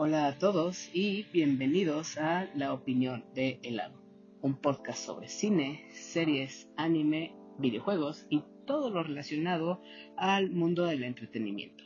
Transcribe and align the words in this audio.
Hola 0.00 0.28
a 0.28 0.38
todos 0.38 0.90
y 0.94 1.24
bienvenidos 1.32 2.18
a 2.18 2.48
La 2.54 2.72
Opinión 2.72 3.24
de 3.34 3.58
Helado, 3.64 4.00
un 4.42 4.54
podcast 4.54 5.04
sobre 5.04 5.26
cine, 5.26 5.88
series, 5.90 6.68
anime, 6.76 7.34
videojuegos 7.58 8.24
y 8.30 8.44
todo 8.64 8.90
lo 8.90 9.02
relacionado 9.02 9.80
al 10.16 10.52
mundo 10.52 10.84
del 10.84 11.02
entretenimiento. 11.02 11.82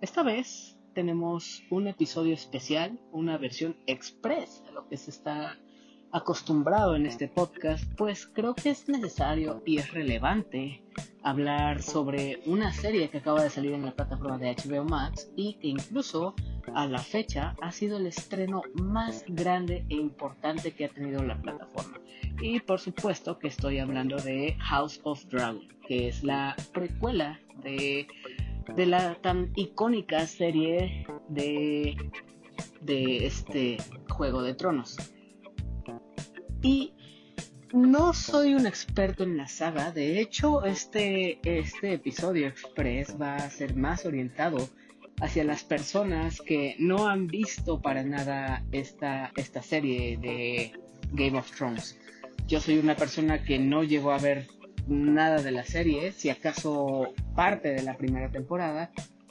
Esta 0.00 0.22
vez 0.22 0.78
tenemos 0.94 1.64
un 1.68 1.88
episodio 1.88 2.32
especial, 2.32 2.96
una 3.10 3.38
versión 3.38 3.76
express 3.88 4.62
a 4.68 4.70
lo 4.70 4.86
que 4.88 4.96
se 4.96 5.10
está 5.10 5.58
acostumbrado 6.12 6.94
en 6.94 7.06
este 7.06 7.26
podcast, 7.26 7.82
pues 7.96 8.28
creo 8.28 8.54
que 8.54 8.70
es 8.70 8.88
necesario 8.88 9.64
y 9.66 9.78
es 9.78 9.92
relevante 9.92 10.84
hablar 11.24 11.82
sobre 11.82 12.40
una 12.46 12.72
serie 12.72 13.10
que 13.10 13.18
acaba 13.18 13.42
de 13.42 13.50
salir 13.50 13.72
en 13.72 13.84
la 13.84 13.96
plataforma 13.96 14.38
de 14.38 14.54
HBO 14.54 14.84
Max 14.84 15.28
y 15.34 15.54
que 15.54 15.66
incluso 15.66 16.36
a 16.74 16.86
la 16.86 16.98
fecha 16.98 17.54
ha 17.60 17.72
sido 17.72 17.96
el 17.98 18.06
estreno 18.06 18.62
más 18.74 19.24
grande 19.28 19.84
e 19.88 19.94
importante 19.94 20.72
que 20.72 20.86
ha 20.86 20.88
tenido 20.88 21.22
la 21.22 21.40
plataforma. 21.40 21.98
Y 22.40 22.60
por 22.60 22.80
supuesto 22.80 23.38
que 23.38 23.48
estoy 23.48 23.78
hablando 23.78 24.16
de 24.16 24.56
House 24.60 25.00
of 25.04 25.24
Dragon, 25.26 25.66
que 25.86 26.08
es 26.08 26.22
la 26.22 26.54
precuela 26.72 27.40
de, 27.62 28.06
de 28.74 28.86
la 28.86 29.14
tan 29.16 29.52
icónica 29.56 30.26
serie 30.26 31.06
de, 31.28 31.96
de 32.80 33.26
este 33.26 33.78
Juego 34.08 34.42
de 34.42 34.54
Tronos. 34.54 34.96
Y 36.62 36.92
no 37.72 38.12
soy 38.14 38.54
un 38.54 38.66
experto 38.66 39.24
en 39.24 39.36
la 39.36 39.46
saga, 39.46 39.92
de 39.92 40.20
hecho 40.20 40.64
este, 40.64 41.38
este 41.42 41.92
episodio 41.92 42.46
express 42.46 43.20
va 43.20 43.36
a 43.36 43.50
ser 43.50 43.76
más 43.76 44.06
orientado 44.06 44.68
hacia 45.20 45.44
las 45.44 45.64
personas 45.64 46.40
que 46.40 46.76
no 46.78 47.08
han 47.08 47.26
visto 47.26 47.80
para 47.80 48.02
nada 48.02 48.64
esta, 48.72 49.32
esta 49.36 49.62
serie 49.62 50.16
de 50.16 50.72
Game 51.12 51.38
of 51.38 51.50
Thrones. 51.50 51.98
Yo 52.46 52.60
soy 52.60 52.78
una 52.78 52.96
persona 52.96 53.42
que 53.42 53.58
no 53.58 53.84
llegó 53.84 54.12
a 54.12 54.18
ver 54.18 54.48
nada 54.86 55.42
de 55.42 55.50
la 55.50 55.64
serie, 55.64 56.12
si 56.12 56.30
acaso 56.30 57.12
parte 57.34 57.70
de 57.70 57.82
la 57.82 57.96
primera 57.96 58.30
temporada, 58.30 58.90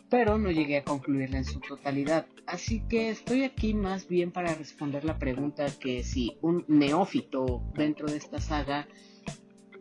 pero 0.09 0.37
no 0.37 0.51
llegué 0.51 0.77
a 0.77 0.83
concluirla 0.83 1.39
en 1.39 1.45
su 1.45 1.59
totalidad. 1.59 2.25
Así 2.45 2.81
que 2.87 3.09
estoy 3.09 3.43
aquí 3.43 3.73
más 3.73 4.07
bien 4.07 4.31
para 4.31 4.53
responder 4.53 5.03
la 5.03 5.17
pregunta 5.17 5.65
que 5.79 6.03
si 6.03 6.37
un 6.41 6.63
neófito 6.67 7.63
dentro 7.75 8.07
de 8.07 8.17
esta 8.17 8.39
saga 8.39 8.87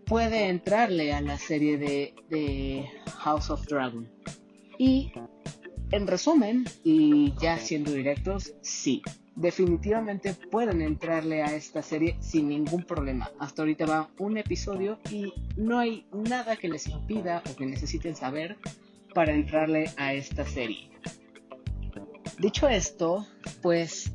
puede 0.06 0.48
entrarle 0.48 1.12
a 1.12 1.20
la 1.20 1.36
serie 1.36 1.78
de, 1.78 2.14
de 2.30 2.88
House 3.18 3.50
of 3.50 3.66
Dragon. 3.66 4.08
Y 4.78 5.12
en 5.90 6.06
resumen, 6.06 6.64
y 6.84 7.34
ya 7.40 7.58
siendo 7.58 7.92
directos, 7.92 8.54
sí, 8.60 9.02
definitivamente 9.36 10.34
pueden 10.50 10.80
entrarle 10.80 11.42
a 11.42 11.54
esta 11.54 11.82
serie 11.82 12.16
sin 12.20 12.48
ningún 12.48 12.82
problema. 12.82 13.30
Hasta 13.38 13.62
ahorita 13.62 13.86
va 13.86 14.10
un 14.18 14.38
episodio 14.38 14.98
y 15.10 15.32
no 15.56 15.78
hay 15.78 16.06
nada 16.12 16.56
que 16.56 16.68
les 16.68 16.88
impida 16.88 17.42
o 17.50 17.54
que 17.54 17.66
necesiten 17.66 18.16
saber 18.16 18.56
para 19.14 19.32
entrarle 19.32 19.90
a 19.96 20.14
esta 20.14 20.44
serie. 20.44 20.90
Dicho 22.38 22.68
esto, 22.68 23.26
pues 23.62 24.12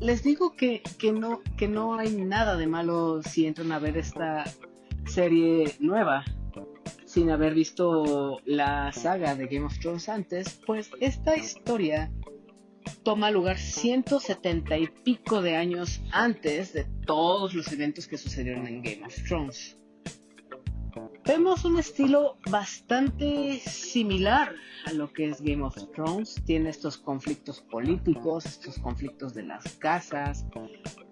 les 0.00 0.22
digo 0.22 0.54
que, 0.56 0.82
no, 1.12 1.40
que 1.56 1.68
no 1.68 1.98
hay 1.98 2.10
nada 2.12 2.56
de 2.56 2.66
malo 2.66 3.22
si 3.22 3.46
entran 3.46 3.72
a 3.72 3.78
ver 3.78 3.96
esta 3.96 4.44
serie 5.06 5.74
nueva 5.80 6.24
sin 7.16 7.30
haber 7.30 7.54
visto 7.54 8.42
la 8.44 8.92
saga 8.92 9.34
de 9.34 9.46
Game 9.46 9.64
of 9.64 9.78
Thrones 9.78 10.06
antes, 10.10 10.60
pues 10.66 10.90
esta 11.00 11.34
historia 11.34 12.12
toma 13.04 13.30
lugar 13.30 13.56
170 13.56 14.76
y 14.76 14.86
pico 15.02 15.40
de 15.40 15.56
años 15.56 16.02
antes 16.12 16.74
de 16.74 16.84
todos 17.06 17.54
los 17.54 17.72
eventos 17.72 18.06
que 18.06 18.18
sucedieron 18.18 18.66
en 18.66 18.82
Game 18.82 19.06
of 19.06 19.14
Thrones 19.26 19.78
vemos 21.26 21.64
un 21.64 21.78
estilo 21.78 22.38
bastante 22.50 23.58
similar 23.58 24.54
a 24.86 24.92
lo 24.92 25.12
que 25.12 25.28
es 25.28 25.40
Game 25.40 25.62
of 25.62 25.76
Thrones. 25.92 26.40
Tiene 26.44 26.70
estos 26.70 26.96
conflictos 26.96 27.60
políticos, 27.60 28.46
estos 28.46 28.78
conflictos 28.78 29.34
de 29.34 29.42
las 29.42 29.64
casas, 29.74 30.46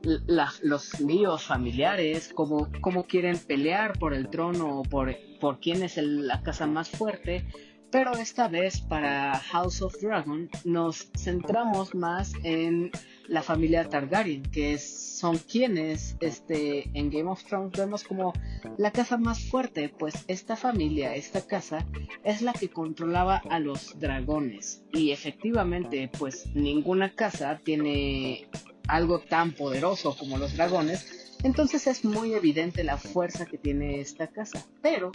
los 0.04 1.00
líos 1.00 1.44
familiares, 1.44 2.32
cómo, 2.34 2.69
quieren 3.09 3.38
pelear 3.38 3.98
por 3.98 4.15
el 4.15 4.28
trono 4.28 4.81
o 4.81 4.82
por, 4.82 5.15
por 5.41 5.60
quién 5.60 5.82
es 5.82 5.97
la 5.97 6.42
casa 6.42 6.66
más 6.66 6.88
fuerte. 6.88 7.47
Pero 7.91 8.12
esta 8.15 8.48
vez 8.48 8.81
para 8.81 9.38
House 9.38 9.81
of 9.81 9.94
Dragon 10.00 10.50
nos 10.65 11.12
centramos 11.16 11.94
más 11.94 12.32
en 12.42 12.91
la 13.28 13.41
familia 13.41 13.88
Targaryen, 13.88 14.42
que 14.42 14.78
son 14.78 15.38
quienes 15.38 16.16
este, 16.21 16.91
en 16.94 17.09
Game 17.09 17.31
of 17.31 17.44
Thrones 17.44 17.78
vemos 17.78 18.03
como 18.03 18.32
la 18.78 18.91
casa 18.91 19.16
más 19.16 19.44
fuerte, 19.44 19.88
pues 19.88 20.25
esta 20.26 20.56
familia, 20.56 21.15
esta 21.15 21.47
casa, 21.47 21.86
es 22.25 22.42
la 22.42 22.53
que 22.53 22.69
controlaba 22.69 23.41
a 23.48 23.60
los 23.60 23.98
dragones. 23.98 24.84
Y 24.92 25.12
efectivamente, 25.12 26.10
pues 26.19 26.48
ninguna 26.54 27.15
casa 27.15 27.60
tiene 27.62 28.48
algo 28.89 29.21
tan 29.21 29.53
poderoso 29.53 30.17
como 30.17 30.39
los 30.39 30.56
dragones, 30.56 31.37
entonces 31.43 31.87
es 31.87 32.05
muy 32.05 32.34
evidente 32.34 32.84
la 32.84 32.97
fuerza 32.97 33.47
que 33.47 33.59
tiene 33.59 34.00
esta 34.00 34.28
casa. 34.28 34.67
Pero, 34.83 35.12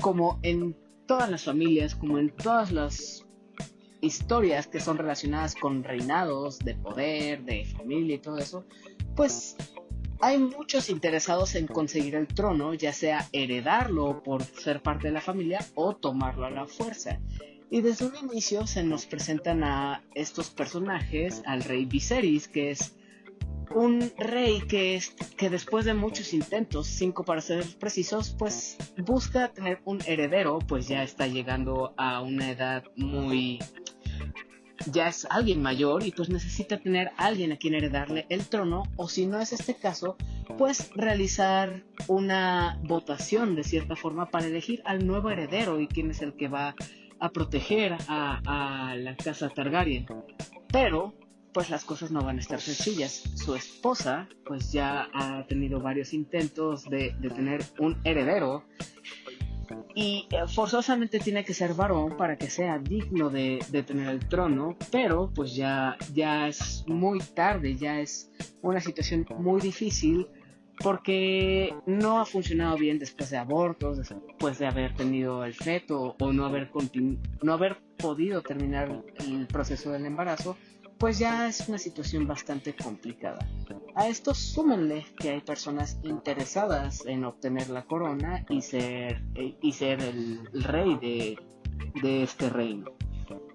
como 0.00 0.38
en 0.42 0.76
todas 1.06 1.30
las 1.30 1.44
familias, 1.44 1.94
como 1.94 2.18
en 2.18 2.30
todas 2.30 2.72
las 2.72 3.24
historias 4.00 4.66
que 4.66 4.80
son 4.80 4.98
relacionadas 4.98 5.54
con 5.54 5.84
reinados, 5.84 6.58
de 6.58 6.74
poder, 6.74 7.44
de 7.44 7.64
familia 7.64 8.16
y 8.16 8.18
todo 8.18 8.38
eso, 8.38 8.64
pues 9.14 9.56
hay 10.20 10.38
muchos 10.38 10.90
interesados 10.90 11.54
en 11.54 11.66
conseguir 11.66 12.14
el 12.14 12.26
trono, 12.26 12.74
ya 12.74 12.92
sea 12.92 13.26
heredarlo 13.32 14.22
por 14.22 14.42
ser 14.42 14.82
parte 14.82 15.08
de 15.08 15.14
la 15.14 15.20
familia 15.20 15.64
o 15.74 15.96
tomarlo 15.96 16.46
a 16.46 16.50
la 16.50 16.66
fuerza. 16.66 17.20
Y 17.70 17.80
desde 17.80 18.06
un 18.06 18.16
inicio 18.16 18.66
se 18.66 18.82
nos 18.82 19.06
presentan 19.06 19.62
a 19.62 20.02
estos 20.14 20.50
personajes, 20.50 21.42
al 21.46 21.62
rey 21.62 21.84
Viserys, 21.84 22.48
que 22.48 22.72
es 22.72 22.96
un 23.74 24.12
rey 24.18 24.60
que, 24.62 24.96
es, 24.96 25.10
que 25.36 25.50
después 25.50 25.84
de 25.84 25.94
muchos 25.94 26.32
intentos, 26.32 26.86
cinco 26.86 27.24
para 27.24 27.40
ser 27.40 27.64
precisos, 27.78 28.34
pues 28.38 28.76
busca 28.98 29.48
tener 29.48 29.80
un 29.84 30.00
heredero, 30.06 30.58
pues 30.58 30.88
ya 30.88 31.02
está 31.02 31.26
llegando 31.26 31.94
a 31.96 32.20
una 32.20 32.50
edad 32.50 32.84
muy 32.96 33.58
ya 34.86 35.08
es 35.08 35.26
alguien 35.30 35.60
mayor 35.60 36.06
y 36.06 36.12
pues 36.12 36.28
necesita 36.28 36.78
tener 36.78 37.12
alguien 37.16 37.52
a 37.52 37.56
quien 37.56 37.74
heredarle 37.74 38.26
el 38.28 38.46
trono 38.46 38.84
o 38.96 39.08
si 39.08 39.26
no 39.26 39.38
es 39.38 39.52
este 39.52 39.74
caso, 39.74 40.16
pues 40.56 40.90
realizar 40.94 41.82
una 42.06 42.78
votación 42.82 43.54
de 43.54 43.64
cierta 43.64 43.96
forma 43.96 44.30
para 44.30 44.46
elegir 44.46 44.82
al 44.84 45.06
nuevo 45.06 45.30
heredero 45.30 45.80
y 45.80 45.86
quién 45.86 46.10
es 46.10 46.22
el 46.22 46.34
que 46.34 46.48
va 46.48 46.74
a 47.18 47.28
proteger 47.30 47.96
a, 48.08 48.94
la 48.96 49.16
casa 49.16 49.50
Targaryen. 49.50 50.06
Pero 50.72 51.14
pues 51.52 51.70
las 51.70 51.84
cosas 51.84 52.10
no 52.10 52.22
van 52.22 52.38
a 52.38 52.40
estar 52.40 52.60
sencillas. 52.60 53.22
Su 53.34 53.54
esposa 53.54 54.28
pues 54.44 54.72
ya 54.72 55.08
ha 55.12 55.46
tenido 55.46 55.80
varios 55.80 56.12
intentos 56.12 56.84
de, 56.84 57.14
de 57.20 57.30
tener 57.30 57.64
un 57.78 58.00
heredero 58.04 58.64
y 59.94 60.26
eh, 60.30 60.46
forzosamente 60.46 61.18
tiene 61.18 61.44
que 61.44 61.54
ser 61.54 61.74
varón 61.74 62.16
para 62.16 62.36
que 62.36 62.50
sea 62.50 62.78
digno 62.78 63.30
de, 63.30 63.58
tener 63.86 64.08
el 64.08 64.28
trono, 64.28 64.76
pero 64.90 65.30
pues 65.34 65.54
ya, 65.54 65.96
ya 66.12 66.48
es 66.48 66.84
muy 66.86 67.18
tarde, 67.20 67.76
ya 67.76 68.00
es 68.00 68.30
una 68.62 68.80
situación 68.80 69.26
muy 69.38 69.60
difícil 69.60 70.26
porque 70.82 71.74
no 71.86 72.20
ha 72.20 72.24
funcionado 72.24 72.76
bien 72.76 72.98
después 72.98 73.30
de 73.30 73.36
abortos, 73.36 73.98
después 73.98 74.58
de 74.58 74.66
haber 74.66 74.94
tenido 74.94 75.44
el 75.44 75.54
feto 75.54 76.16
o 76.18 76.32
no 76.32 76.46
haber, 76.46 76.70
no 77.42 77.52
haber 77.52 77.78
podido 77.98 78.40
terminar 78.40 79.02
el 79.18 79.46
proceso 79.46 79.90
del 79.92 80.06
embarazo 80.06 80.56
pues 81.00 81.18
ya 81.18 81.48
es 81.48 81.66
una 81.66 81.78
situación 81.78 82.26
bastante 82.26 82.76
complicada. 82.76 83.38
A 83.94 84.06
esto 84.06 84.34
súmenle 84.34 85.06
que 85.18 85.30
hay 85.30 85.40
personas 85.40 85.98
interesadas 86.02 87.06
en 87.06 87.24
obtener 87.24 87.70
la 87.70 87.86
corona 87.86 88.44
y 88.50 88.60
ser, 88.60 89.24
eh, 89.34 89.56
y 89.62 89.72
ser 89.72 90.02
el, 90.02 90.46
rey 90.52 90.94
de, 90.96 91.38
de 92.02 92.22
este 92.22 92.50
reino. 92.50 92.92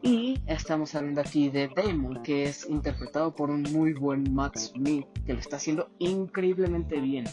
Y 0.02 0.42
estamos 0.48 0.96
hablando 0.96 1.22
aquí 1.22 1.50
de 1.50 1.68
Damon, 1.68 2.24
que 2.24 2.46
es 2.46 2.68
interpretado 2.68 3.36
por 3.36 3.52
un 3.52 3.62
muy 3.62 3.94
buen 3.94 4.34
Matt 4.34 4.58
Smith, 4.58 5.06
que 5.28 5.34
lo 5.34 5.40
está 5.40 5.58
haciendo 5.58 5.90
increíblemente 6.00 7.00
bien 7.00 7.25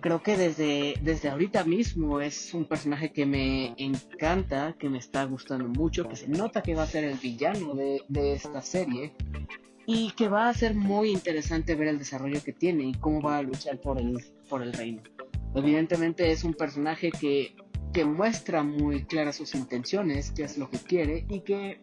creo 0.00 0.22
que 0.22 0.36
desde, 0.36 0.94
desde 1.02 1.28
ahorita 1.28 1.64
mismo 1.64 2.20
es 2.20 2.54
un 2.54 2.64
personaje 2.64 3.12
que 3.12 3.26
me 3.26 3.74
encanta, 3.78 4.76
que 4.78 4.88
me 4.88 4.98
está 4.98 5.24
gustando 5.24 5.68
mucho, 5.68 6.08
que 6.08 6.16
se 6.16 6.28
nota 6.28 6.62
que 6.62 6.74
va 6.74 6.82
a 6.82 6.86
ser 6.86 7.04
el 7.04 7.18
villano 7.18 7.74
de, 7.74 8.02
esta 8.34 8.62
serie 8.62 9.12
y 9.86 10.12
que 10.12 10.28
va 10.28 10.48
a 10.48 10.54
ser 10.54 10.74
muy 10.74 11.10
interesante 11.10 11.74
ver 11.74 11.88
el 11.88 11.98
desarrollo 11.98 12.42
que 12.42 12.52
tiene 12.52 12.84
y 12.84 12.94
cómo 12.94 13.20
va 13.20 13.38
a 13.38 13.42
luchar 13.42 13.80
por 13.80 13.98
el, 13.98 14.22
por 14.48 14.62
el 14.62 14.72
reino. 14.72 15.02
Evidentemente 15.54 16.30
es 16.32 16.42
un 16.44 16.54
personaje 16.54 17.10
que, 17.10 17.54
que 17.92 18.04
muestra 18.04 18.62
muy 18.62 19.04
claras 19.04 19.36
sus 19.36 19.54
intenciones, 19.54 20.32
qué 20.32 20.44
es 20.44 20.58
lo 20.58 20.68
que 20.68 20.78
quiere 20.78 21.26
y 21.28 21.40
que 21.40 21.80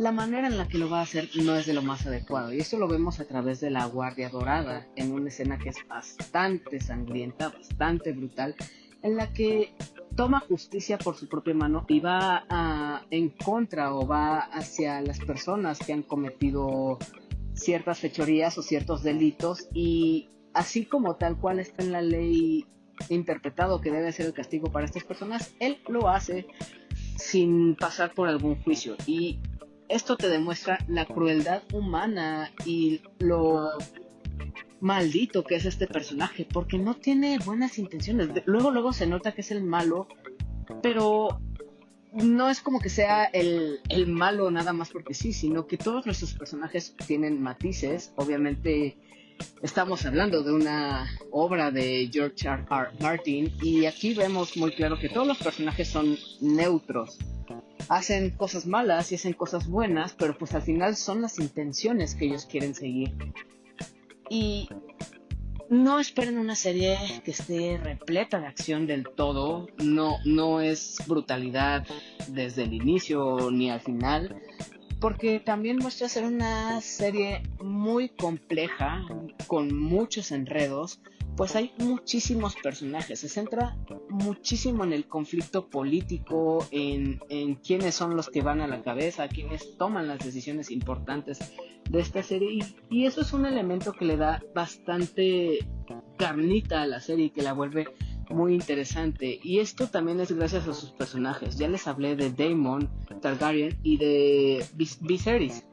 la 0.00 0.12
manera 0.12 0.46
en 0.46 0.56
la 0.56 0.66
que 0.66 0.78
lo 0.78 0.88
va 0.88 1.00
a 1.00 1.02
hacer 1.02 1.28
no 1.44 1.54
es 1.54 1.66
de 1.66 1.74
lo 1.74 1.82
más 1.82 2.06
adecuado. 2.06 2.54
Y 2.54 2.58
esto 2.58 2.78
lo 2.78 2.88
vemos 2.88 3.20
a 3.20 3.26
través 3.26 3.60
de 3.60 3.68
la 3.68 3.84
Guardia 3.84 4.30
Dorada, 4.30 4.86
en 4.96 5.12
una 5.12 5.28
escena 5.28 5.58
que 5.58 5.68
es 5.68 5.76
bastante 5.86 6.80
sangrienta, 6.80 7.50
bastante 7.50 8.12
brutal, 8.12 8.54
en 9.02 9.16
la 9.16 9.30
que 9.34 9.74
toma 10.16 10.40
justicia 10.40 10.96
por 10.96 11.16
su 11.16 11.28
propia 11.28 11.52
mano 11.52 11.84
y 11.86 12.00
va 12.00 13.04
en 13.10 13.28
contra 13.28 13.92
o 13.94 14.06
va 14.06 14.38
hacia 14.38 15.02
las 15.02 15.18
personas 15.20 15.78
que 15.78 15.92
han 15.92 16.02
cometido 16.02 16.98
ciertas 17.52 17.98
fechorías 17.98 18.56
o 18.56 18.62
ciertos 18.62 19.02
delitos 19.02 19.68
y 19.74 20.30
así 20.54 20.86
como 20.86 21.16
tal 21.16 21.36
cual 21.36 21.60
está 21.60 21.82
en 21.82 21.92
la 21.92 22.00
ley 22.00 22.66
interpretado 23.10 23.82
que 23.82 23.90
debe 23.90 24.12
ser 24.12 24.26
el 24.26 24.32
castigo 24.32 24.72
para 24.72 24.86
estas 24.86 25.04
personas, 25.04 25.54
él 25.60 25.78
lo 25.88 26.08
hace 26.08 26.46
sin 27.16 27.74
pasar 27.74 28.14
por 28.14 28.28
algún 28.28 28.62
juicio. 28.62 28.96
Y 29.06 29.40
esto 29.90 30.16
te 30.16 30.28
demuestra 30.28 30.78
la 30.88 31.04
crueldad 31.04 31.62
humana 31.72 32.52
y 32.64 33.00
lo 33.18 33.70
maldito 34.80 35.44
que 35.44 35.56
es 35.56 35.66
este 35.66 35.86
personaje, 35.86 36.46
porque 36.50 36.78
no 36.78 36.94
tiene 36.94 37.38
buenas 37.44 37.78
intenciones. 37.78 38.28
Luego, 38.46 38.70
luego 38.70 38.92
se 38.92 39.06
nota 39.06 39.32
que 39.32 39.42
es 39.42 39.50
el 39.50 39.62
malo, 39.62 40.08
pero 40.82 41.40
no 42.12 42.48
es 42.48 42.60
como 42.60 42.80
que 42.80 42.88
sea 42.88 43.24
el, 43.24 43.80
el, 43.88 44.06
malo 44.06 44.50
nada 44.50 44.72
más 44.72 44.90
porque 44.90 45.14
sí, 45.14 45.32
sino 45.32 45.66
que 45.66 45.76
todos 45.76 46.06
nuestros 46.06 46.34
personajes 46.34 46.94
tienen 47.06 47.40
matices. 47.40 48.12
Obviamente 48.16 48.96
estamos 49.62 50.04
hablando 50.06 50.42
de 50.42 50.52
una 50.52 51.08
obra 51.30 51.70
de 51.70 52.08
George 52.12 52.48
R. 52.48 52.64
R. 52.70 52.90
Martin 53.00 53.52
y 53.62 53.86
aquí 53.86 54.14
vemos 54.14 54.56
muy 54.56 54.72
claro 54.72 54.98
que 54.98 55.08
todos 55.08 55.26
los 55.26 55.38
personajes 55.38 55.88
son 55.88 56.16
neutros. 56.40 57.18
Hacen 57.90 58.30
cosas 58.30 58.66
malas 58.66 59.12
y 59.12 59.16
hacen 59.16 59.34
cosas 59.34 59.68
buenas, 59.68 60.14
pero 60.14 60.38
pues 60.38 60.54
al 60.54 60.62
final 60.62 60.96
son 60.96 61.20
las 61.20 61.38
intenciones 61.38 62.14
que 62.14 62.24
ellos 62.24 62.46
quieren 62.46 62.74
seguir. 62.74 63.12
Y 64.30 64.68
no 65.68 66.00
esperen 66.00 66.38
una 66.38 66.54
serie 66.54 66.96
que 67.24 67.32
esté 67.32 67.78
repleta 67.78 68.40
de 68.40 68.46
acción 68.46 68.86
del 68.86 69.04
todo. 69.08 69.66
No, 69.82 70.16
no 70.24 70.60
es 70.60 70.96
brutalidad 71.06 71.86
desde 72.28 72.62
el 72.62 72.72
inicio 72.72 73.50
ni 73.50 73.70
al 73.70 73.80
final 73.80 74.40
porque 75.00 75.40
también 75.40 75.78
muestra 75.78 76.08
ser 76.08 76.24
una 76.24 76.80
serie 76.82 77.42
muy 77.60 78.10
compleja, 78.10 79.02
con 79.46 79.74
muchos 79.74 80.30
enredos, 80.30 81.00
pues 81.36 81.56
hay 81.56 81.72
muchísimos 81.78 82.54
personajes, 82.56 83.20
se 83.20 83.28
centra 83.28 83.76
muchísimo 84.08 84.84
en 84.84 84.92
el 84.92 85.06
conflicto 85.06 85.68
político, 85.68 86.66
en, 86.70 87.20
en 87.28 87.54
quiénes 87.56 87.94
son 87.94 88.16
los 88.16 88.28
que 88.28 88.42
van 88.42 88.60
a 88.60 88.66
la 88.66 88.82
cabeza, 88.82 89.28
quiénes 89.28 89.76
toman 89.76 90.08
las 90.08 90.18
decisiones 90.18 90.70
importantes 90.70 91.38
de 91.88 92.00
esta 92.00 92.22
serie, 92.22 92.52
y, 92.52 92.60
y 92.90 93.06
eso 93.06 93.22
es 93.22 93.32
un 93.32 93.46
elemento 93.46 93.92
que 93.92 94.04
le 94.04 94.16
da 94.16 94.42
bastante 94.54 95.66
carnita 96.18 96.82
a 96.82 96.86
la 96.86 97.00
serie 97.00 97.26
y 97.26 97.30
que 97.30 97.42
la 97.42 97.52
vuelve 97.52 97.86
muy 98.30 98.54
interesante. 98.54 99.40
Y 99.42 99.58
esto 99.58 99.88
también 99.88 100.20
es 100.20 100.32
gracias 100.32 100.66
a 100.68 100.74
sus 100.74 100.90
personajes. 100.90 101.56
Ya 101.56 101.68
les 101.68 101.86
hablé 101.86 102.16
de 102.16 102.30
Daemon 102.30 102.88
Targaryen 103.20 103.78
y 103.82 103.96
de 103.96 104.64
Viserys. 105.00 105.64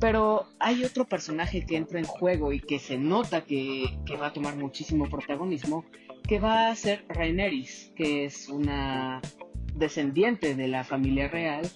Pero 0.00 0.46
hay 0.58 0.84
otro 0.84 1.04
personaje 1.04 1.64
que 1.64 1.76
entra 1.76 1.98
en 1.98 2.04
juego 2.04 2.52
y 2.52 2.60
que 2.60 2.78
se 2.78 2.98
nota 2.98 3.44
que, 3.44 3.84
va 4.20 4.28
a 4.28 4.32
tomar 4.32 4.56
muchísimo 4.56 5.08
protagonismo, 5.08 5.84
que 6.26 6.40
va 6.40 6.68
a 6.68 6.76
ser 6.76 7.04
Rhaenerys, 7.08 7.92
que 7.94 8.24
es 8.24 8.48
una 8.48 9.20
descendiente 9.74 10.54
de 10.54 10.68
la 10.68 10.84
familia 10.84 11.28
real, 11.28 11.68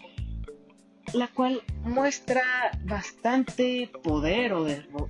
la 1.14 1.28
cual 1.28 1.62
muestra 1.84 2.42
bastante 2.84 3.90
poder 4.02 4.52
o, 4.52 4.66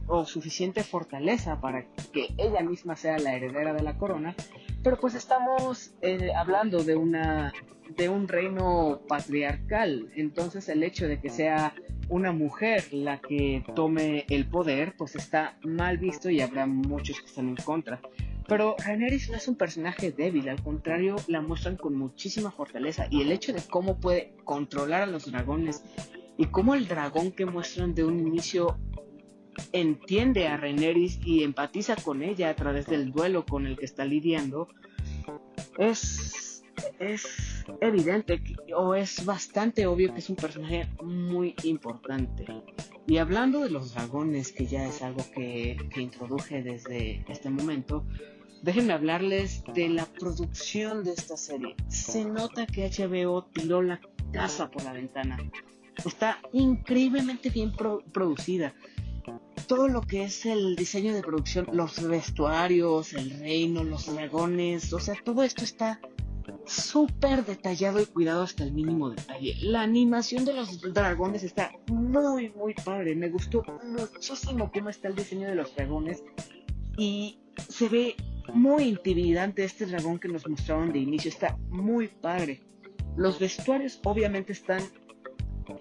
o 0.07 0.25
suficiente 0.25 0.85
fortaleza 0.85 1.61
para 1.61 1.87
que 2.13 2.29
ella 2.37 2.61
misma 2.63 2.95
sea 2.95 3.19
la 3.19 3.35
heredera 3.35 3.73
de 3.73 3.83
la 3.83 3.99
corona, 3.99 4.35
pero 4.83 4.99
pues 4.99 5.15
estamos 5.15 5.93
eh, 6.03 6.31
hablando 6.35 6.85
de 6.85 6.97
una 6.97 7.53
de 7.97 8.09
un 8.09 8.29
reino 8.29 9.01
patriarcal, 9.09 10.11
entonces 10.15 10.69
el 10.69 10.83
hecho 10.83 11.09
de 11.09 11.21
que 11.21 11.31
sea 11.31 11.75
una 12.09 12.33
mujer 12.33 12.85
la 12.93 13.21
que 13.21 13.65
tome 13.75 14.25
el 14.31 14.47
poder, 14.47 14.95
pues 14.97 15.15
está 15.15 15.59
mal 15.63 15.99
visto 15.99 16.31
y 16.31 16.41
habrá 16.41 16.67
muchos 16.67 17.21
que 17.21 17.27
están 17.27 17.49
en 17.49 17.57
contra. 17.57 18.01
Pero 18.47 18.77
Rhaenyra 18.79 19.17
no 19.31 19.37
es 19.37 19.47
un 19.47 19.57
personaje 19.57 20.11
débil, 20.11 20.49
al 20.49 20.63
contrario, 20.63 21.17
la 21.27 21.43
muestran 21.43 21.77
con 21.77 21.95
muchísima 21.95 22.51
fortaleza 22.51 23.07
y 23.11 23.21
el 23.21 23.31
hecho 23.31 23.53
de 23.53 23.61
cómo 23.69 23.99
puede 23.99 24.33
controlar 24.45 25.03
a 25.03 25.07
los 25.07 25.31
dragones 25.31 25.83
y 26.39 26.47
cómo 26.47 26.75
el 26.75 26.89
dragón 26.89 27.33
que 27.33 27.45
muestran 27.45 27.95
de 27.95 28.05
un 28.05 28.19
inicio 28.19 28.79
entiende 29.73 30.49
a 30.49 30.57
Rhaenyra 30.57 30.99
y 31.25 31.43
empatiza 31.43 31.97
con 31.97 32.23
ella 32.23 32.49
a 32.49 32.55
través 32.55 32.87
del 32.87 33.13
duelo 33.13 33.45
con 33.45 33.67
el 33.67 33.77
que 33.77 33.85
está 33.85 34.05
lidiando, 34.05 34.69
es, 35.79 36.63
es 36.99 37.58
evidente 37.81 38.41
o 38.77 38.95
es 38.95 39.25
bastante 39.25 39.87
obvio 39.87 40.13
que 40.13 40.21
es 40.21 40.31
un 40.31 40.37
personaje 40.37 40.89
muy 41.03 41.55
importante. 41.65 42.47
Y 43.07 43.19
hablando 43.19 43.61
de 43.61 43.71
los 43.71 43.95
dragones, 43.95 44.53
que 44.53 44.67
ya 44.67 44.87
es 44.87 45.03
algo 45.03 45.25
que, 45.35 45.77
que 45.93 46.01
introduje 46.01 46.63
desde 46.63 47.25
este 47.29 47.51
momento, 47.51 48.05
déjenme 48.63 48.93
hablarles 48.93 49.63
de 49.75 49.89
la 49.89 50.05
producción 50.05 51.05
de 51.05 51.13
esta 51.13 51.37
serie. 51.37 51.75
Se 51.89 52.25
nota 52.25 52.67
que 52.67 52.91
HBO 52.91 53.45
tiró 53.45 53.83
la 53.83 54.01
casa 54.33 54.71
por 54.71 54.85
la 54.85 54.93
ventana. 54.93 55.39
Está 56.05 56.39
increíblemente 56.53 57.51
bien 57.51 57.73
producida 58.13 58.75
todo 59.67 59.89
lo 59.89 60.01
que 60.01 60.25
es 60.25 60.47
el 60.47 60.77
diseño 60.77 61.15
de 61.15 61.23
producción, 61.23 61.69
los 61.73 62.03
vestuarios, 62.03 63.13
el 63.13 63.39
reino, 63.39 63.85
los 63.85 64.07
dragones, 64.07 64.93
o 64.93 64.99
sea, 64.99 65.15
todo 65.23 65.43
esto 65.43 65.63
está 65.63 66.01
súper 66.67 67.45
detallado 67.45 68.01
y 68.01 68.07
cuidado 68.07 68.43
hasta 68.43 68.65
el 68.65 68.73
mínimo 68.73 69.11
detalle. 69.11 69.57
La 69.63 69.83
animación 69.83 70.45
de 70.45 70.55
los 70.55 70.81
dragones 70.93 71.43
está 71.43 71.73
muy, 71.89 72.51
muy 72.51 72.75
padre. 72.75 73.15
Me 73.15 73.29
gustó 73.29 73.65
muchísimo 73.85 74.71
cómo 74.73 74.91
está 74.91 75.09
el 75.09 75.15
diseño 75.15 75.49
de 75.49 75.55
los 75.55 75.75
dragones. 75.75 76.23
Y 76.97 77.39
se 77.69 77.89
ve 77.89 78.17
muy 78.53 78.85
intimidante 78.85 79.65
este 79.65 79.87
dragón 79.87 80.19
que 80.19 80.29
nos 80.29 80.49
mostraron 80.49 80.93
de 80.93 80.99
inicio. 80.99 81.31
Está 81.31 81.57
muy 81.69 82.09
padre. 82.09 82.63
Los 83.17 83.39
vestuarios 83.39 84.01
obviamente 84.05 84.53
están 84.53 84.83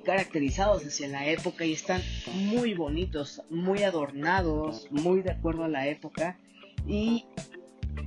caracterizados 0.03 0.85
hacia 0.85 1.07
la 1.07 1.27
época 1.27 1.65
y 1.65 1.73
están 1.73 2.01
muy 2.33 2.73
bonitos, 2.73 3.41
muy 3.49 3.83
adornados, 3.83 4.87
muy 4.91 5.21
de 5.21 5.31
acuerdo 5.31 5.63
a 5.63 5.69
la 5.69 5.87
época. 5.87 6.39
Y 6.85 7.25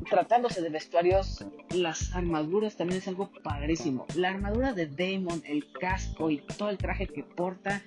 tratándose 0.08 0.62
de 0.62 0.70
vestuarios, 0.70 1.44
las 1.74 2.14
armaduras 2.14 2.76
también 2.76 2.98
es 2.98 3.08
algo 3.08 3.30
padrísimo. 3.42 4.06
La 4.14 4.30
armadura 4.30 4.72
de 4.72 4.86
Damon, 4.86 5.42
el 5.46 5.70
casco 5.72 6.30
y 6.30 6.38
todo 6.38 6.70
el 6.70 6.78
traje 6.78 7.06
que 7.06 7.22
porta 7.22 7.82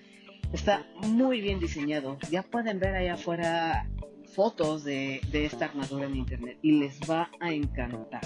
está 0.51 0.85
muy 1.07 1.41
bien 1.41 1.59
diseñado. 1.59 2.17
Ya 2.29 2.43
pueden 2.43 2.79
ver 2.79 2.95
allá 2.95 3.15
afuera 3.15 3.87
fotos 4.33 4.83
de, 4.83 5.21
de 5.31 5.45
esta 5.45 5.65
armadura 5.65 6.05
en 6.05 6.15
internet 6.15 6.57
y 6.61 6.79
les 6.79 6.99
va 7.09 7.29
a 7.39 7.51
encantar. 7.53 8.21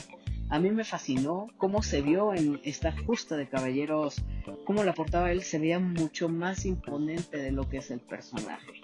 A 0.50 0.60
mí 0.60 0.72
me 0.72 0.86
fascinó 0.86 1.48
cómo 1.58 1.84
se 1.84 2.02
vio 2.02 2.34
en 2.34 2.62
esta 2.64 2.94
justa 3.06 3.36
de 3.36 3.50
caballeros, 3.50 4.24
cómo 4.66 4.84
la 4.86 4.94
portaba 4.94 5.30
él 5.32 5.44
se 5.44 5.60
veía 5.60 5.80
mucho 5.80 6.30
más 6.30 6.66
imponente 6.66 7.38
de 7.38 7.52
lo 7.52 7.68
que 7.68 7.78
es 7.78 7.92
el 7.92 8.00
personaje. 8.00 8.77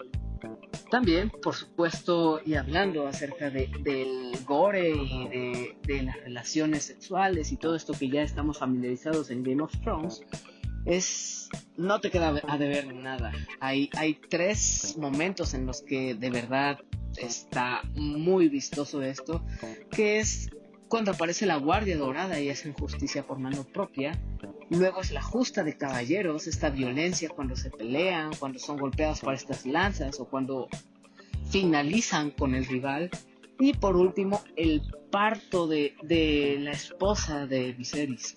También, 0.94 1.32
por 1.32 1.56
supuesto, 1.56 2.40
y 2.46 2.54
hablando 2.54 3.08
acerca 3.08 3.50
de, 3.50 3.68
del 3.80 4.32
gore 4.46 4.92
y 4.92 5.28
de, 5.28 5.76
de, 5.88 6.04
las 6.04 6.18
relaciones 6.18 6.84
sexuales 6.84 7.52
y 7.52 7.58
todo 7.58 7.76
esto 7.76 7.94
que 7.94 8.10
ya 8.10 8.22
estamos 8.22 8.60
familiarizados 8.60 9.32
en 9.32 9.42
Game 9.42 9.64
of 9.64 9.72
Thrones, 9.82 10.22
es 10.86 11.50
no 11.78 12.00
te 12.00 12.12
queda 12.12 12.40
a 12.48 12.58
deber 12.60 12.94
nada. 12.94 13.32
Hay, 13.60 13.90
hay 13.98 14.20
tres 14.30 14.96
momentos 14.96 15.56
en 15.56 15.66
los 15.66 15.82
que 15.82 16.14
de 16.14 16.30
verdad 16.30 16.78
está 17.18 17.82
muy 17.96 18.48
vistoso 18.48 19.02
esto, 19.02 19.44
que 19.90 20.20
es 20.20 20.52
cuando 20.88 21.12
aparece 21.12 21.46
la 21.46 21.58
Guardia 21.58 21.98
Dorada 21.98 22.40
y 22.40 22.50
hacen 22.50 22.74
justicia 22.74 23.26
por 23.26 23.40
mano 23.40 23.64
propia. 23.64 24.20
Luego 24.70 25.02
es 25.02 25.12
la 25.12 25.22
justa 25.22 25.64
de 25.64 25.78
caballeros, 25.78 26.48
esta 26.48 26.70
violencia 26.70 27.30
cuando 27.30 27.56
se 27.56 27.70
pelean, 27.70 28.32
cuando 28.40 28.60
son 28.60 28.78
golpeados 28.78 29.22
por 29.22 29.34
estas 29.34 29.66
lanzas 29.66 30.20
o 30.20 30.26
cuando 30.26 30.68
finalizan 31.50 32.32
con 32.32 32.56
el 32.56 32.66
rival. 32.66 33.10
Y 33.60 33.74
por 33.74 33.96
último, 33.96 34.42
el 34.56 34.82
parto 35.12 35.68
de, 35.68 35.96
de 36.04 36.58
la 36.60 36.72
esposa 36.72 37.46
de 37.46 37.72
Viserys. 37.74 38.36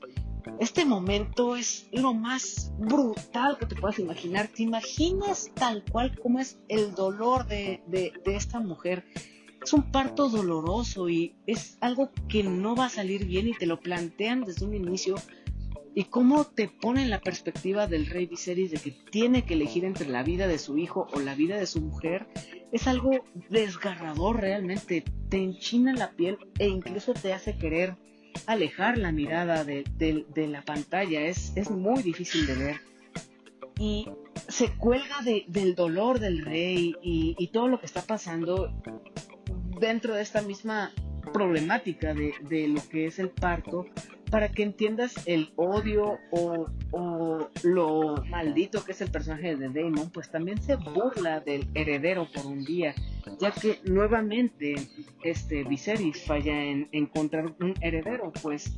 Este 0.61 0.85
momento 0.85 1.57
es 1.57 1.89
lo 1.93 2.15
más 2.15 2.73
brutal 2.79 3.59
que 3.59 3.67
te 3.67 3.75
puedas 3.75 3.99
imaginar. 3.99 4.49
¿Te 4.49 4.63
imaginas 4.63 5.51
tal 5.55 5.85
cual 5.91 6.19
como 6.21 6.39
es 6.39 6.59
el 6.69 6.95
dolor 6.95 7.47
de, 7.47 7.83
de, 7.87 8.13
de 8.25 8.37
esta 8.37 8.61
mujer? 8.61 9.05
Es 9.67 9.73
un 9.73 9.91
parto 9.91 10.29
doloroso 10.29 11.09
y 11.09 11.35
es 11.49 11.77
algo 11.81 12.13
que 12.29 12.45
no 12.45 12.77
va 12.77 12.87
a 12.87 12.89
salir 12.89 13.27
bien 13.27 13.49
y 13.49 13.53
te 13.53 13.67
lo 13.67 13.81
plantean 13.81 14.45
desde 14.45 14.65
un 14.65 14.77
inicio. 14.77 15.17
Y 15.93 16.05
cómo 16.05 16.45
te 16.45 16.69
pone 16.69 17.03
en 17.03 17.11
la 17.11 17.21
perspectiva 17.21 17.89
del 17.89 18.07
rey 18.07 18.27
Viserys 18.27 18.71
de 18.71 18.79
que 18.79 18.93
tiene 19.11 19.45
que 19.45 19.55
elegir 19.55 19.85
entre 19.85 20.09
la 20.09 20.23
vida 20.23 20.47
de 20.47 20.61
su 20.61 20.79
hijo 20.79 21.09
o 21.13 21.19
la 21.19 21.35
vida 21.35 21.57
de 21.57 21.67
su 21.67 21.81
mujer, 21.81 22.29
es 22.71 22.87
algo 22.87 23.11
desgarrador 23.51 24.41
realmente, 24.41 25.03
te 25.31 25.39
enchina 25.39 25.93
la 25.95 26.13
piel 26.13 26.39
e 26.61 26.69
incluso 26.69 27.13
te 27.13 27.33
hace 27.33 27.59
querer 27.59 27.97
alejar 28.47 28.99
la 28.99 29.11
mirada 29.11 29.65
de, 29.65 30.25
la 30.49 30.63
pantalla, 30.63 31.23
es, 31.23 31.57
es, 31.57 31.73
muy 31.73 32.05
difícil 32.05 32.47
de 32.47 32.55
ver. 32.55 32.81
Y 33.81 34.09
se 34.47 34.69
cuelga 34.77 35.23
del 35.23 35.75
dolor 35.75 36.21
del 36.21 36.45
rey 36.45 36.95
y, 37.03 37.35
y, 37.37 37.49
todo 37.49 37.67
lo 37.67 37.81
que 37.81 37.87
está 37.87 38.03
pasando 38.03 38.73
dentro 39.79 40.15
de 40.15 40.23
esta 40.23 40.43
misma 40.43 40.93
problemática 41.33 42.15
de, 42.15 42.69
lo 42.69 42.81
que 42.89 43.07
es 43.07 43.19
el 43.19 43.31
parto 43.31 43.87
para 44.31 44.49
que 44.49 44.63
entiendas 44.63 45.15
el 45.27 45.53
odio 45.57 46.19
o, 46.31 46.67
lo 47.63 48.25
maldito 48.29 48.85
que 48.85 48.93
es 48.93 49.01
el 49.01 49.11
personaje 49.11 49.57
de 49.57 49.69
Damon, 49.69 50.11
pues 50.11 50.31
también 50.31 50.61
se 50.61 50.77
burla 50.77 51.41
del 51.41 51.69
heredero 51.75 52.27
por 52.33 52.47
un 52.47 52.65
día, 52.65 52.95
ya 53.39 53.51
que 53.51 53.79
nuevamente 53.85 54.75
este 55.23 55.65
Viserys 55.65 56.25
falla 56.25 56.65
en 56.65 56.89
encontrar 56.93 57.55
un 57.61 57.75
heredero, 57.81 58.33
pues 58.43 58.77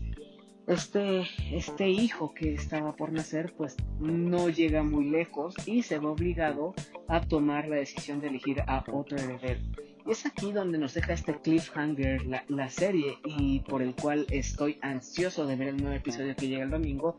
este, 0.66 1.22
este 1.52 1.88
hijo 1.88 2.34
que 2.34 2.54
estaba 2.54 2.94
por 2.94 3.12
nacer 3.12 3.54
pues 3.56 3.76
no 4.00 4.50
llega 4.50 4.82
muy 4.82 5.08
lejos 5.08 5.54
y 5.66 5.82
se 5.82 5.98
ve 5.98 6.06
obligado 6.06 6.74
a 7.08 7.22
tomar 7.22 7.68
la 7.68 7.76
decisión 7.76 8.20
de 8.20 8.28
elegir 8.28 8.60
a 8.66 8.84
otro 8.92 9.16
heredero 9.16 9.60
es 10.08 10.24
aquí 10.26 10.52
donde 10.52 10.78
nos 10.78 10.94
deja 10.94 11.12
este 11.12 11.38
cliffhanger 11.38 12.24
la, 12.48 12.70
serie 12.70 13.18
y 13.24 13.60
por 13.60 13.82
el 13.82 13.94
cual 13.94 14.26
estoy 14.30 14.78
ansioso 14.80 15.46
de 15.46 15.56
ver 15.56 15.68
el 15.68 15.76
nuevo 15.76 15.94
episodio 15.94 16.34
que 16.34 16.48
llega 16.48 16.64
el 16.64 16.70
domingo, 16.70 17.18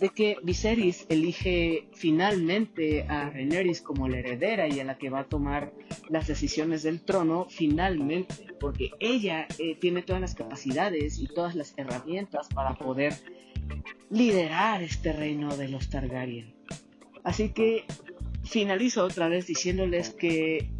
de 0.00 0.08
que 0.08 0.36
Viserys 0.42 1.04
elige 1.08 1.88
finalmente 1.92 3.04
a 3.08 3.28
Rhaenyra 3.28 3.72
como 3.82 4.08
la 4.08 4.18
heredera 4.18 4.68
y 4.68 4.80
a 4.80 4.84
la 4.84 4.96
que 4.96 5.10
va 5.10 5.20
a 5.20 5.24
tomar 5.24 5.72
las 6.08 6.28
decisiones 6.28 6.82
del 6.82 7.02
trono 7.02 7.46
finalmente, 7.50 8.34
porque 8.58 8.90
ella 9.00 9.46
eh, 9.58 9.76
tiene 9.78 10.02
todas 10.02 10.22
las 10.22 10.34
capacidades 10.34 11.18
y 11.18 11.26
todas 11.26 11.54
las 11.54 11.74
herramientas 11.76 12.48
para 12.54 12.74
poder 12.74 13.14
liderar 14.08 14.82
este 14.82 15.12
reino 15.12 15.56
de 15.56 15.68
los 15.68 15.90
Targaryen. 15.90 16.54
Así 17.22 17.50
que 17.50 17.84
finalizo 18.44 19.04
otra 19.04 19.28
vez 19.28 19.46
diciéndoles 19.46 20.10
que 20.10 20.70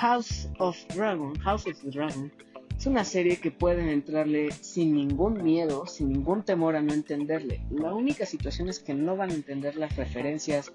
House 0.00 0.48
of 0.60 0.78
Dragon, 0.94 1.38
House 1.40 1.66
of 1.66 1.78
the 1.82 1.90
Dragon, 1.90 2.32
es 2.74 2.86
una 2.86 3.04
serie 3.04 3.36
que 3.36 3.50
pueden 3.50 3.90
entrarle 3.90 4.50
sin 4.50 4.94
ningún 4.94 5.44
miedo, 5.44 5.84
sin 5.86 6.08
ningún 6.08 6.42
temor 6.42 6.74
a 6.74 6.80
no 6.80 6.94
entenderle. 6.94 7.66
La 7.68 7.92
única 7.92 8.24
situación 8.24 8.70
es 8.70 8.78
que 8.78 8.94
no 8.94 9.14
van 9.14 9.28
a 9.28 9.34
entender 9.34 9.76
las 9.76 9.94
referencias 9.96 10.72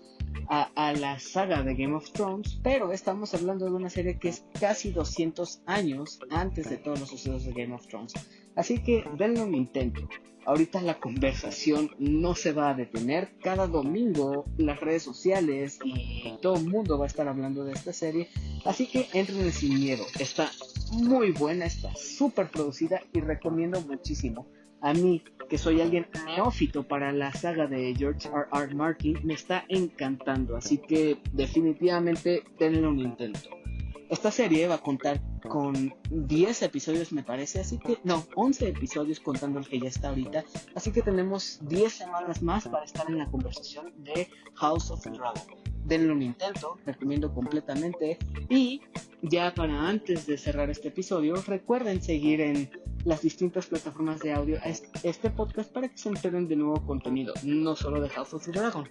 a, 0.47 0.69
a, 0.75 0.93
la 0.93 1.17
saga 1.17 1.63
de 1.63 1.73
Game 1.73 1.95
of 1.95 2.11
Thrones, 2.11 2.59
pero 2.61 2.91
estamos 2.91 3.33
hablando 3.33 3.65
de 3.65 3.71
una 3.71 3.89
serie 3.89 4.19
que 4.19 4.29
es 4.29 4.45
casi 4.59 4.91
200 4.91 5.63
años 5.65 6.19
antes 6.29 6.69
de 6.69 6.77
todos 6.77 6.99
los 6.99 7.09
sucesos 7.09 7.45
de 7.45 7.53
Game 7.53 7.73
of 7.73 7.87
Thrones. 7.87 8.13
Así 8.55 8.79
que 8.79 9.03
denle 9.17 9.41
un 9.41 9.55
intento. 9.55 10.07
Ahorita 10.45 10.79
la 10.81 10.99
conversación 10.99 11.89
no 11.97 12.35
se 12.35 12.53
va 12.53 12.69
a 12.69 12.73
detener. 12.75 13.29
Cada 13.41 13.65
domingo 13.65 14.45
las 14.57 14.79
redes 14.79 15.01
sociales 15.01 15.79
y 15.83 16.35
todo 16.41 16.57
el 16.57 16.69
mundo 16.69 16.99
va 16.99 17.05
a 17.05 17.07
estar 17.07 17.27
hablando 17.27 17.65
de 17.65 17.73
esta 17.73 17.93
serie. 17.93 18.29
Así 18.63 18.85
que 18.85 19.07
entren 19.13 19.51
sin 19.51 19.79
miedo. 19.79 20.05
Está 20.19 20.51
muy 20.91 21.31
buena, 21.31 21.65
está 21.65 21.95
súper 21.95 22.49
producida 22.49 23.01
y 23.11 23.21
recomiendo 23.21 23.81
muchísimo. 23.81 24.45
A 24.81 24.93
mí, 24.93 25.23
que 25.49 25.57
soy 25.57 25.81
alguien 25.81 26.05
neófito 26.27 26.87
para 26.87 27.11
la 27.11 27.33
saga 27.33 27.65
de 27.65 27.95
George 27.95 28.29
R. 28.29 28.45
R. 28.53 28.75
Martin, 28.75 29.19
me 29.23 29.33
está 29.33 29.65
encantando. 29.67 30.55
Así 30.55 30.77
que 30.77 31.17
definitivamente 31.33 32.43
denle 32.59 32.87
un 32.87 32.99
intento. 32.99 33.49
Esta 34.11 34.29
serie 34.29 34.67
va 34.67 34.75
a 34.75 34.81
contar 34.81 35.19
con 35.47 35.93
10 36.09 36.63
episodios 36.63 37.11
me 37.11 37.23
parece, 37.23 37.59
así 37.59 37.77
que 37.77 37.97
no, 38.03 38.25
11 38.35 38.69
episodios 38.69 39.19
contando 39.19 39.59
el 39.59 39.67
que 39.67 39.79
ya 39.79 39.89
está 39.89 40.09
ahorita, 40.09 40.43
así 40.75 40.91
que 40.91 41.01
tenemos 41.01 41.59
10 41.63 41.93
semanas 41.93 42.41
más 42.41 42.67
para 42.67 42.85
estar 42.85 43.09
en 43.09 43.17
la 43.17 43.29
conversación 43.29 43.93
de 43.97 44.27
House 44.55 44.91
of 44.91 45.01
the 45.03 45.11
Dragon. 45.11 45.43
Denle 45.85 46.11
un 46.11 46.21
intento, 46.21 46.79
recomiendo 46.85 47.33
completamente 47.33 48.17
y 48.49 48.81
ya 49.21 49.53
para 49.53 49.87
antes 49.87 50.25
de 50.25 50.37
cerrar 50.37 50.69
este 50.69 50.87
episodio, 50.87 51.35
recuerden 51.47 52.01
seguir 52.01 52.41
en 52.41 52.69
las 53.05 53.21
distintas 53.21 53.67
plataformas 53.67 54.19
de 54.19 54.33
audio 54.33 54.57
a 54.57 54.69
este 55.03 55.29
podcast 55.29 55.71
para 55.71 55.87
que 55.87 55.97
se 55.97 56.09
enteren 56.09 56.47
de 56.47 56.55
nuevo 56.55 56.83
contenido, 56.85 57.33
no 57.43 57.75
solo 57.75 58.01
de 58.01 58.09
House 58.09 58.33
of 58.33 58.45
the 58.45 58.51
Dragon. 58.51 58.87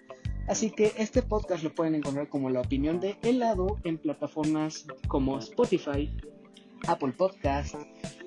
Así 0.46 0.70
que 0.70 0.92
este 0.98 1.22
podcast 1.22 1.64
lo 1.64 1.74
pueden 1.74 1.94
encontrar 1.94 2.28
como 2.28 2.50
la 2.50 2.60
opinión 2.60 3.00
de 3.00 3.16
helado 3.22 3.78
en 3.84 3.98
plataformas 3.98 4.86
como 5.08 5.38
Spotify, 5.38 6.14
Apple 6.86 7.12
Podcast, 7.12 7.74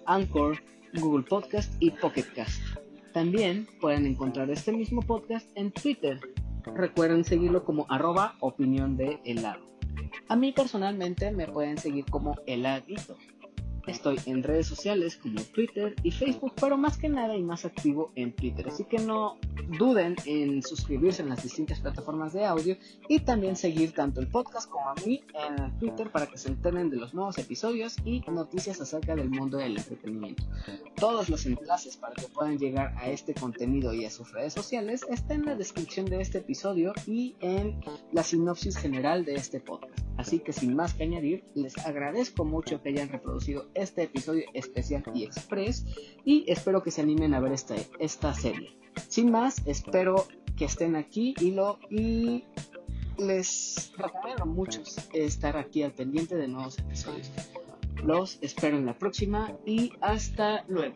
Anchor, 0.06 0.58
Google 0.94 1.24
Podcast 1.24 1.74
y 1.80 1.92
Pocket 1.92 2.26
Cast. 2.36 2.62
También 3.14 3.68
pueden 3.82 4.06
encontrar 4.06 4.50
este 4.50 4.72
mismo 4.72 5.02
podcast 5.02 5.50
en 5.56 5.72
Twitter. 5.72 6.20
Recuerden 6.76 7.24
seguirlo 7.24 7.64
como 7.64 7.86
arroba 7.90 8.36
opinión 8.40 8.98
de 8.98 9.20
helado. 9.26 9.66
A 10.28 10.36
mí 10.36 10.52
personalmente 10.52 11.32
me 11.32 11.48
pueden 11.48 11.78
seguir 11.78 12.06
como 12.06 12.36
heladito. 12.46 13.18
Estoy 13.88 14.20
en 14.25 14.44
redes 14.44 14.67
sociales 14.67 15.17
como 15.17 15.41
Twitter 15.41 15.96
y 16.03 16.12
Facebook, 16.12 16.53
pero 16.60 16.77
más 16.77 16.98
que 16.98 17.08
nada 17.08 17.36
y 17.38 17.41
más 17.41 17.63
activo 17.63 18.12
en 18.15 18.34
Twitter. 18.34 18.67
Así 18.67 18.84
que 18.84 19.00
no 19.00 19.38
duden 19.79 20.15
en 20.25 20.62
suscribirse 20.62 21.22
en 21.22 21.29
las 21.29 21.41
distintas 21.41 21.79
plataformas 21.79 22.34
de 22.34 22.46
audio 22.46 22.77
y 23.08 23.20
también 23.20 23.56
seguir 23.56 23.94
tanto 23.94 24.20
el 24.20 24.27
podcast 24.27 24.70
como 24.70 24.89
a 24.89 24.96
mí 25.06 25.24
en 25.34 25.79
Twitter 25.79 26.12
para 26.12 26.27
que 26.27 26.38
se 26.38 26.50
enteren 26.50 26.89
de 26.89 26.98
los 26.98 27.13
nuevos 27.13 27.38
episodios 27.38 27.96
y 28.03 28.22
noticias 28.27 28.82
acerca 28.82 29.15
del 29.15 29.29
mundo 29.29 29.58
del 29.58 29.77
entretenimiento. 29.77 30.44
Todos 30.96 31.29
los 31.29 31.46
enlaces 31.46 31.96
para 31.96 32.13
que 32.13 32.27
puedan 32.27 32.58
llegar 32.60 32.94
a 32.98 33.10
este 33.10 33.34
contenido 33.34 33.94
y 33.94 34.03
a 34.03 34.12
sus 34.12 34.32
redes 34.34 34.53
sociales 34.53 35.06
están 35.10 35.39
en 35.39 35.46
la 35.46 35.56
descripción 35.56 36.06
de 36.08 36.22
este 36.22 36.39
episodio 36.39 36.94
y 37.06 37.36
en 37.39 37.79
la 38.12 38.24
sinopsis 38.24 38.77
general 38.77 39.24
de 39.24 39.36
este 39.36 39.62
podcast. 39.62 39.87
Así 40.18 40.40
que 40.40 40.52
sin 40.52 40.76
más 40.76 40.94
que 40.94 41.04
añadir, 41.04 41.44
les 41.54 41.78
agradezco 41.86 42.44
mucho 42.44 42.82
que 42.82 42.90
hayan 42.90 43.10
reproducido 43.10 43.68
este 43.76 44.04
episodio 44.04 44.46
especial 44.54 45.04
y 45.14 45.24
express 45.24 45.86
y 46.26 46.44
espero 46.48 46.82
que 46.84 46.92
se 46.92 47.02
animen 47.02 47.34
a 47.34 47.40
ver 47.40 47.54
esta, 47.54 47.76
esta 48.00 48.34
serie. 48.34 48.76
Sin 49.08 49.32
más, 49.32 49.62
espero 49.68 50.28
que 50.56 50.66
estén 50.66 50.96
aquí 50.96 51.36
y 51.40 51.52
lo 51.52 51.80
y 51.90 52.44
les 53.18 53.94
recomiendo 53.98 54.46
mucho 54.46 54.82
estar 55.14 55.56
aquí 55.56 55.84
al 55.84 55.92
pendiente 55.92 56.36
de 56.36 56.48
nuevos 56.48 56.80
episodios. 56.80 57.32
Los 58.04 58.38
espero 58.42 58.78
en 58.78 58.86
la 58.86 58.98
próxima 58.98 59.54
y 59.66 59.94
hasta 60.02 60.64
luego. 60.68 60.96